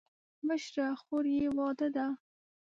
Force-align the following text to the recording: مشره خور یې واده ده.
مشره 0.47 0.87
خور 1.01 1.25
یې 1.35 1.47
واده 1.57 1.87
ده. 1.95 2.05